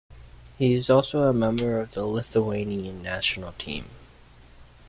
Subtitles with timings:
[0.57, 3.85] He is also a member of the Lithuanian national team.